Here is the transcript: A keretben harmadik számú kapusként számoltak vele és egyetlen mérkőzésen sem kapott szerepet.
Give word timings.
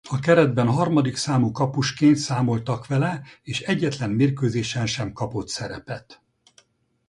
A 0.09 0.19
keretben 0.19 0.67
harmadik 0.67 1.15
számú 1.15 1.51
kapusként 1.51 2.15
számoltak 2.15 2.87
vele 2.87 3.21
és 3.43 3.61
egyetlen 3.61 4.09
mérkőzésen 4.09 4.85
sem 4.85 5.13
kapott 5.13 5.47
szerepet. 5.49 6.21